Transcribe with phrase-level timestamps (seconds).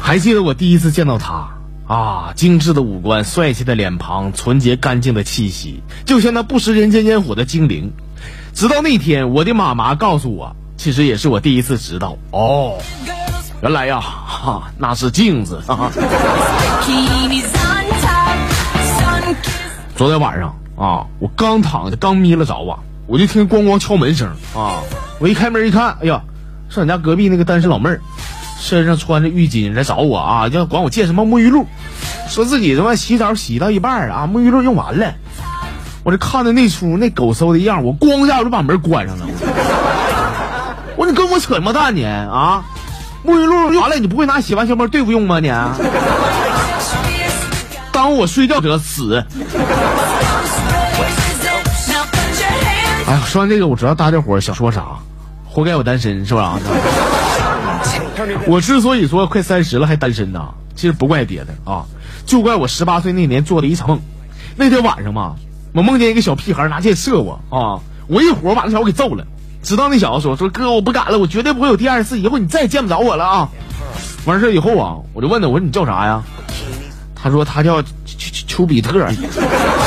[0.00, 1.48] 还记得我第一次见到他
[1.88, 7.92] 啊，精致的五官，帅气的脸庞，纯洁干净的气息，就像那不食人间烟火的精灵。
[8.54, 12.78] 直到那天，我的妈妈告诉我，其实也是我第一次知道哦，
[13.62, 15.60] 原来呀，哈，那是镜子。
[19.96, 24.82] 昨天晚上啊，我刚躺下，刚眯了着啊，我就听咣咣敲门声啊，
[25.18, 26.22] 我一开门一看，哎呀，
[26.68, 28.00] 是俺家隔壁那个单身老妹儿。
[28.58, 31.66] 身上穿着浴巾来找我啊，要管我借什么沐浴露，
[32.28, 35.14] 说自己他妈洗澡洗到一半啊，沐浴露用完了。
[36.02, 39.26] 我这看的那出那狗搜的样，我咣一下我就把门关上了。
[40.96, 42.64] 我说你跟我扯什么淡呢啊？
[43.24, 45.48] 沐浴露用完了，你不会拿洗完小沫对付用吗你？
[47.92, 49.24] 耽误我睡觉得死。
[53.06, 54.84] 哎呀，说完这个，我知道大家伙想说啥，
[55.44, 56.58] 活该我单身是吧？
[58.46, 61.84] 我之所以说快三十了还单身呢，其实不怪别的啊，
[62.26, 64.00] 就怪我十八岁那年做的一场梦。
[64.56, 65.36] 那天晚上嘛，
[65.72, 69.26] 我梦见一个小屁孩拿箭射我啊，我一火把那小子给揍了。
[69.62, 73.48] 直到那小子说说哥我不敢了，我绝对不会有第二次，以后你再也见不着我了啊。
[74.24, 76.22] 完事以后啊，我就问他我说你叫啥呀？
[77.14, 79.08] 他说他叫丘丘丘比特。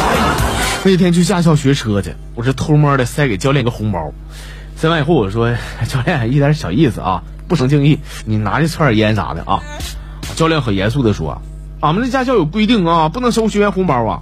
[0.84, 4.12] 那天去驾校学车去，我是偷摸的塞给教练一个红包，
[4.76, 5.52] 塞完以后我说
[5.88, 7.22] 教练一点小意思啊。
[7.48, 9.60] 不成敬意，你拿去抽点烟啥的啊！
[10.34, 11.40] 教练很严肃的说
[11.80, 14.20] ：“俺们的驾校有规定啊，不能收学员红包啊。”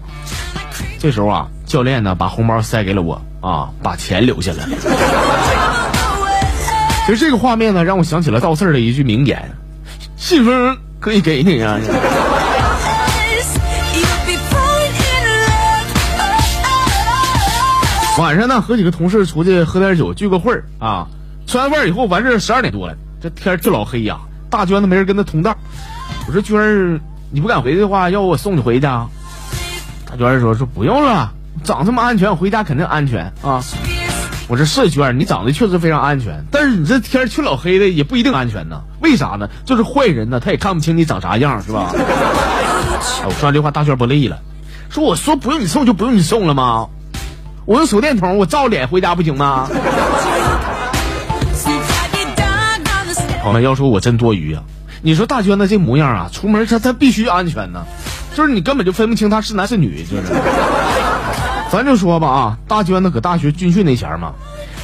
[1.01, 4.59] 这时候啊，教练呢把红包塞给了我啊，把钱留下了。
[7.07, 9.51] 其实这个画面呢，让我想起了赵四的一句名言
[10.17, 11.79] ：“信封可以给你啊。”
[18.17, 21.09] 晚上呢，和几个同事出去喝点酒，聚个会儿啊。
[21.47, 22.95] 吃完饭以后，完事十二点多了。
[23.25, 24.19] 这天儿就老黑呀，
[24.51, 25.57] 大娟子没人跟他同道。
[26.29, 27.01] 我说娟儿，
[27.31, 29.09] 你不敢回去的话，要不我送你回去啊。
[30.05, 31.33] 大娟儿说说不用了，
[31.63, 33.65] 长这么安全，我回家肯定安全啊。
[34.47, 38.83] 我说是娟儿，你长得确实非常安全，但是你这天去老黑的也不一定安全呢。
[39.01, 39.49] 为啥呢？
[39.65, 41.93] 就是坏人呢，他也看不清你长啥样，是吧？
[43.25, 44.39] 我说完这话，大娟不乐意了，
[44.91, 46.89] 说我说不用你送就不用你送了吗？
[47.65, 49.67] 我用手电筒我照脸回家不行吗？
[53.45, 54.63] 朋友们，要说我真多余啊！
[55.03, 57.85] 你说大娟子这模样啊，出门她她必须安全呢，
[58.35, 60.23] 就是你根本就分不清她是男是女，就是。
[61.71, 64.33] 咱就说吧啊，大娟子搁大学军训那前嘛，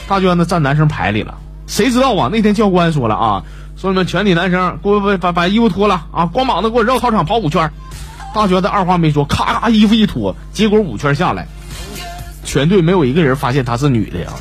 [0.06, 2.28] 大娟子站男生排里了，谁知道啊？
[2.30, 3.44] 那天教官说了啊，
[3.76, 7.72] 说你们全体男生给我把把衣服脱了啊，光膀子给我绕操场跑五圈。
[8.34, 11.48] 大娟子二话没说，咔咔衣服一脱，结果五圈下来，
[12.44, 14.32] 全队没有一个人发现她是女的呀。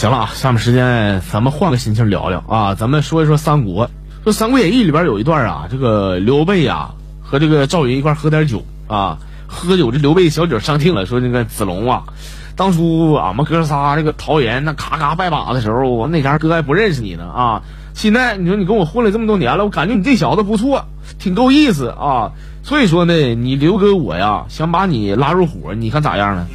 [0.00, 3.90] 行了啊，下面时间咱们换个心情聊聊啊，咱们说一说三国。
[4.24, 12.04] 说《三国演义》里边有一段啊，这个刘备呀和这个赵云一块喝点酒啊，喝酒这刘备小酒上劲了，说那个子龙啊，
[12.56, 17.62] 当初俺们哥仨这个桃园那咔咔拜把的时候，我那前哥还不认识你呢啊，
[17.92, 20.86] 现在你说你跟我混了这么多年了，我感觉你这小子不错，
[21.18, 22.32] 挺够意思啊，
[22.62, 26.46] 所以说呢，你刘哥我呀想把你拉入伙，你看咋样呢？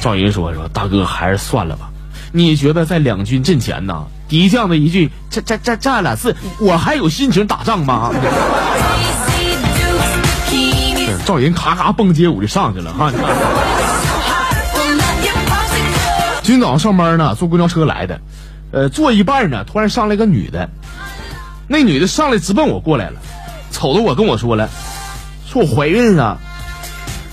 [0.00, 1.90] 赵云说说大哥还是算了吧。
[2.32, 8.12] 你觉得在两军阵前呢，敌将的一句“这这这这俩字，我还有心情打仗吗？”
[11.24, 13.12] 赵云咔咔蹦街舞就上去了哈。
[16.42, 18.20] 今早上上班呢，坐公交车来的，
[18.72, 20.70] 呃，坐一半呢，突然上来个女的，
[21.66, 23.20] 那女的上来直奔我过来了，
[23.70, 24.70] 瞅着我跟我说了，
[25.46, 26.38] 说我怀孕了。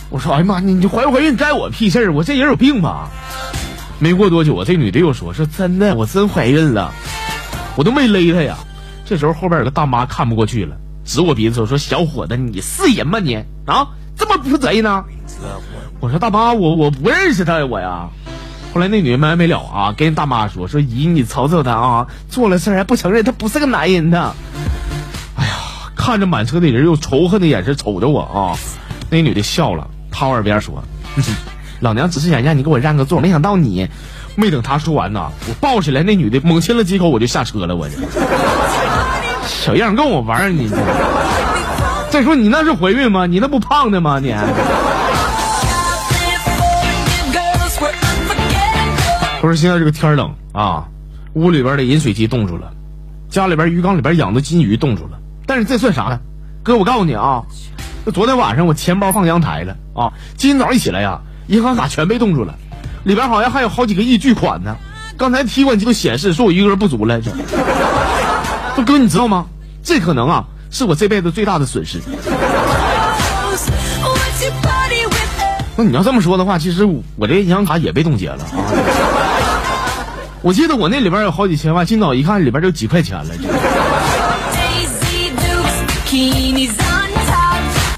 [0.09, 2.13] 我说：“哎呀妈，你你怀不怀孕该我屁事儿？
[2.13, 3.09] 我这人有病吧？”
[4.00, 6.91] 没过多久啊，这女的又说：“说真的，我真怀孕了，
[7.75, 8.57] 我都没勒她呀。”
[9.06, 10.75] 这时候后边有个大妈看不过去了，
[11.06, 13.35] 指我鼻子说：“说小伙子，你是人吗你
[13.66, 13.88] 啊？
[14.17, 15.06] 这么不负责任呢？”
[16.01, 18.09] 我说：“大妈，我我不认识他呀，我呀。”
[18.73, 24.33] 后来那女的没完没了啊，跟大妈说：“说姨，你瞅瞅他啊，做了事还不承认，他不是个男人呢。”
[25.38, 25.53] 哎呀，
[25.95, 28.59] 看着满车的人用仇恨的眼神瞅着我啊，
[29.09, 30.83] 那女的笑了，趴我耳边说。
[31.15, 31.33] 哼哼
[31.86, 33.90] 老娘只是想让你给我让个座，没想到你，
[34.34, 37.76] 没等他说完呢，我抱起来那女的猛亲了几口，我就下车了。
[37.76, 37.96] 我这
[39.46, 40.68] 小样跟我玩你？
[42.10, 43.28] 再说你那是怀孕吗？
[43.28, 44.20] 你那不胖的吗？
[44.20, 44.34] 你？
[49.40, 50.88] 不是现在这个天冷啊，
[51.34, 52.72] 屋里边的饮水机冻住了，
[53.30, 55.20] 家里边鱼缸里边养的金鱼冻住了。
[55.46, 56.20] 但是这算啥呢？
[56.64, 57.44] 哥，我告诉你啊，
[58.12, 61.22] 昨天晚上我钱包放阳台了啊，今天早上一起来呀。
[61.47, 62.56] 银行卡全被冻住了，
[63.03, 64.75] 里边好像还有好几个亿巨款呢。
[65.18, 67.21] 刚才提款机都显示说我余额不足了。
[67.21, 67.31] 这，
[68.83, 69.45] 哥你知道吗？
[69.83, 72.01] 这可能啊是我这辈子最大的损失。
[75.77, 78.50] 那你要这么说的话，其实我这银行卡也被冻结了啊。
[80.41, 83.33] 我记得我那里边有好几千万，今早一看里边就几块钱了。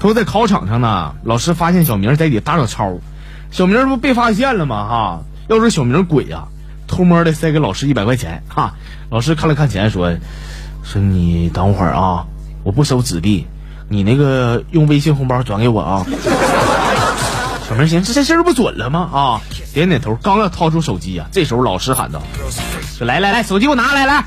[0.00, 2.98] 说在考场上呢，老师发现小明在底打小抄，
[3.50, 4.88] 小明不被发现了吗？
[4.88, 6.48] 哈，要说小明鬼呀，
[6.86, 8.42] 偷摸的塞给老师一百块钱。
[8.48, 8.74] 哈，
[9.10, 10.14] 老师看了看钱，说
[10.84, 12.26] ：“说你等会儿啊，
[12.62, 13.46] 我不收纸币，
[13.88, 16.06] 你那个用微信红包转给我啊。”
[17.68, 19.10] 小明寻思这事儿不准了吗？
[19.12, 19.40] 啊，
[19.74, 22.22] 点点头，刚要掏出手机呀，这时候老师喊道
[22.96, 24.24] ：“说来来来，手机给我拿来来。”